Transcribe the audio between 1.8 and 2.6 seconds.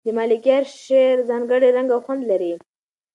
او خوند لري.